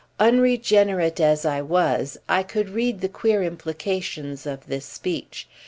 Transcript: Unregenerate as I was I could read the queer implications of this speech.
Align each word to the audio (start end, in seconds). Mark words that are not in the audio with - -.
Unregenerate 0.19 1.19
as 1.19 1.45
I 1.45 1.61
was 1.61 2.17
I 2.27 2.41
could 2.41 2.69
read 2.71 3.01
the 3.01 3.07
queer 3.07 3.43
implications 3.43 4.47
of 4.47 4.65
this 4.65 4.85
speech. 4.87 5.47